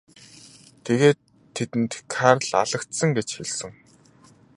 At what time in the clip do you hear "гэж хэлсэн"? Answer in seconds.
3.17-3.71